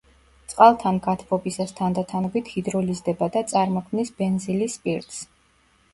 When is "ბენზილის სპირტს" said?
4.23-5.25